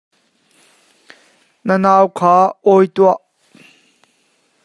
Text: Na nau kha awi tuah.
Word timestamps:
Na 1.65 1.75
nau 1.83 2.05
kha 2.17 2.33
awi 2.69 2.85
tuah. 2.95 3.17